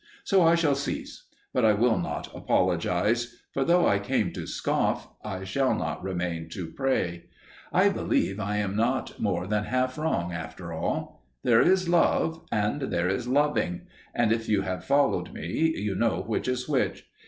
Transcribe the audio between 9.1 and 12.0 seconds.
more than half wrong after all. There is